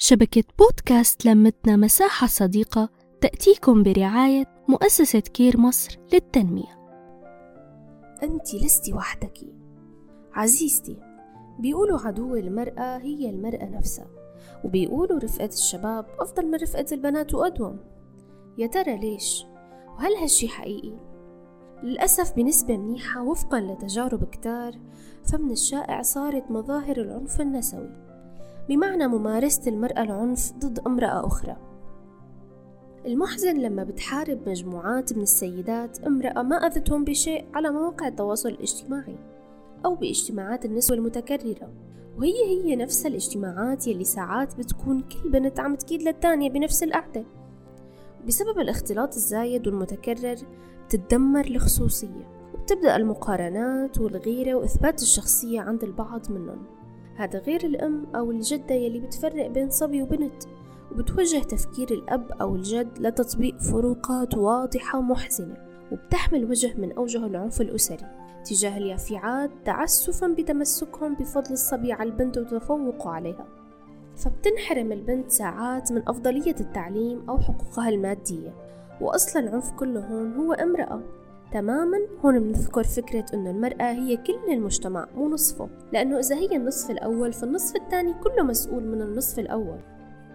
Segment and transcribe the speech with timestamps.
[0.00, 2.88] شبكة بودكاست لمتنا مساحة صديقة
[3.20, 6.78] تأتيكم برعاية مؤسسة كير مصر للتنمية
[8.22, 9.38] أنت لست وحدك
[10.32, 10.96] عزيزتي
[11.58, 14.06] بيقولوا عدو المرأة هي المرأة نفسها
[14.64, 17.78] وبيقولوا رفقة الشباب أفضل من رفقة البنات وأدوم
[18.58, 19.44] يا ترى ليش؟
[19.96, 20.96] وهل هالشي حقيقي؟
[21.82, 24.72] للأسف بنسبة منيحة وفقا لتجارب كتار
[25.24, 28.08] فمن الشائع صارت مظاهر العنف النسوي
[28.68, 31.56] بمعنى ممارسة المرأة العنف ضد امرأة أخرى.
[33.06, 39.18] المحزن لما بتحارب مجموعات من السيدات امرأة ما أذتهم بشيء على مواقع التواصل الاجتماعي
[39.84, 41.72] أو باجتماعات النسوة المتكررة.
[42.18, 47.24] وهي هي نفس الاجتماعات يلي ساعات بتكون كل بنت عم تكيد للتانية بنفس القعدة.
[48.26, 50.36] بسبب الاختلاط الزايد والمتكرر
[50.86, 56.77] بتتدمر الخصوصية وبتبدأ المقارنات والغيرة وإثبات الشخصية عند البعض منهم.
[57.18, 60.44] هذا غير الأم أو الجدة يلي بتفرق بين صبي وبنت
[60.92, 65.56] وبتوجه تفكير الأب أو الجد لتطبيق فروقات واضحة ومحزنة
[65.92, 68.06] وبتحمل وجه من أوجه العنف الأسري
[68.44, 73.46] تجاه اليافعات تعسفا بتمسكهم بفضل الصبي على البنت وتفوقه عليها.
[74.16, 78.54] فبتنحرم البنت ساعات من أفضلية التعليم أو حقوقها المادية
[79.00, 81.00] وأصل العنف كله هون هو امرأة.
[81.52, 85.68] تماما هون بنذكر فكرة أنه المرأة هي كل المجتمع مو نصفه.
[85.92, 89.78] لأنه إذا هي النصف الأول فالنصف الثاني كله مسؤول من النصف الأول.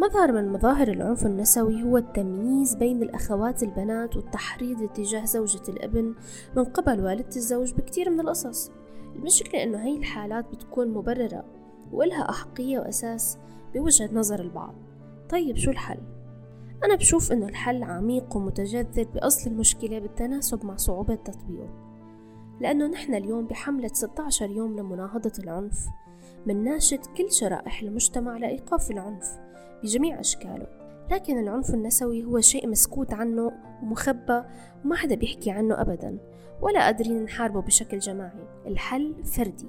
[0.00, 6.14] مظهر من مظاهر العنف النسوي هو التمييز بين الأخوات البنات والتحريض اتجاه زوجة الابن
[6.56, 8.70] من قبل والدة الزوج بكتير من القصص.
[9.16, 11.44] المشكلة إنه هاي الحالات بتكون مبررة
[11.92, 13.38] وإلها أحقية وأساس
[13.74, 14.74] بوجهة نظر البعض.
[15.30, 16.13] طيب شو الحل؟
[16.84, 21.68] أنا بشوف إنه الحل عميق ومتجذر بأصل المشكلة بالتناسب مع صعوبة تطبيقه.
[22.60, 25.88] لأنه نحن اليوم بحملة 16 يوم لمناهضة العنف
[26.46, 29.38] منناشد كل شرائح المجتمع لإيقاف العنف
[29.82, 30.66] بجميع أشكاله.
[31.10, 34.42] لكن العنف النسوي هو شيء مسكوت عنه ومخبى
[34.84, 36.18] وما حدا بيحكي عنه أبدا
[36.62, 38.48] ولا قادرين نحاربه بشكل جماعي.
[38.66, 39.68] الحل فردي.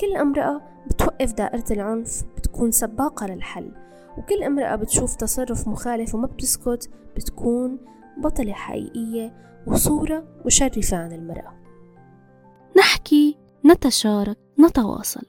[0.00, 3.81] كل امرأة بتوقف دائرة العنف بتكون سباقة للحل.
[4.18, 7.78] وكل امرأة بتشوف تصرف مخالف وما بتسكت بتكون
[8.18, 9.32] بطلة حقيقية
[9.66, 11.54] وصورة مشرفة عن المرأة.
[12.78, 15.26] نحكي نتشارك نتواصل.